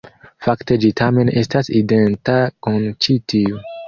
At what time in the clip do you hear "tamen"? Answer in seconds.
1.01-1.29